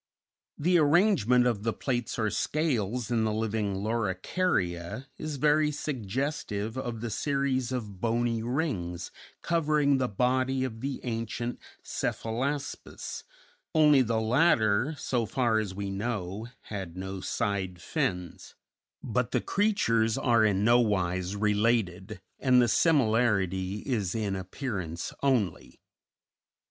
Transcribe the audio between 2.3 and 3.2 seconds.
scales